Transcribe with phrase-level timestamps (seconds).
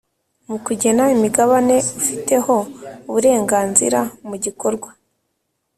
[0.49, 2.55] Mu kugena imigabane ufiteho
[3.09, 4.89] uburenganzira mu gikorwa